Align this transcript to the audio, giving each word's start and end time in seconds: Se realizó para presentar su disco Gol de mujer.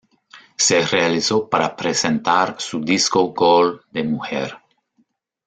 Se 0.57 0.81
realizó 0.83 1.47
para 1.47 1.75
presentar 1.75 2.55
su 2.59 2.81
disco 2.83 3.27
Gol 3.35 3.85
de 3.91 4.03
mujer. 4.03 4.57